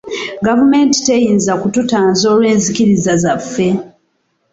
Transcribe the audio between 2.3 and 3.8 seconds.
olw'enzikiriza zaffe.